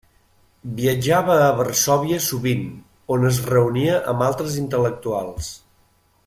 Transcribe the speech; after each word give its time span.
Viatjava 0.79 1.35
a 1.47 1.51
Varsòvia 1.59 2.17
sovint, 2.29 2.63
on 3.17 3.29
es 3.33 3.39
reunia 3.51 4.01
amb 4.15 4.27
altres 4.31 4.57
intel·lectuals. 4.65 5.53